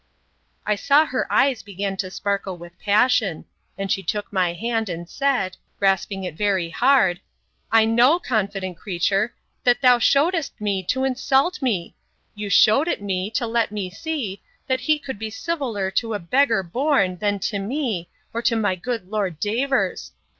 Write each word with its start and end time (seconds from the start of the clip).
I 0.65 0.73
saw 0.73 1.05
her 1.05 1.31
eyes 1.31 1.61
began 1.61 1.95
to 1.97 2.09
sparkle 2.09 2.57
with 2.57 2.79
passion: 2.79 3.45
and 3.77 3.91
she 3.91 4.01
took 4.01 4.33
my 4.33 4.53
hand, 4.53 4.89
and 4.89 5.07
said, 5.07 5.57
grasping 5.77 6.23
it 6.23 6.33
very 6.35 6.71
hard, 6.71 7.21
I 7.71 7.85
know, 7.85 8.17
confident 8.17 8.77
creature, 8.77 9.35
that 9.63 9.81
thou 9.83 9.99
shewedst 9.99 10.53
it 10.55 10.59
me 10.59 10.81
to 10.87 11.03
insult 11.03 11.61
me!—You 11.61 12.49
shewed 12.49 12.87
it 12.87 13.03
me, 13.03 13.29
to 13.29 13.45
let 13.45 13.71
me 13.71 13.91
see, 13.91 14.41
that 14.65 14.79
he 14.81 14.97
could 14.97 15.19
be 15.19 15.29
civiller 15.29 15.91
to 15.91 16.15
a 16.15 16.19
beggar 16.19 16.63
born, 16.63 17.17
than 17.17 17.37
to 17.41 17.59
me, 17.59 18.09
or 18.33 18.41
to 18.41 18.55
my 18.55 18.73
good 18.73 19.07
Lord 19.07 19.39
Davers! 19.39 20.13